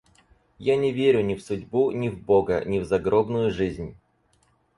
[0.57, 3.95] Я не верю ни в судьбу, ни в бога, ни в загробную жизнь.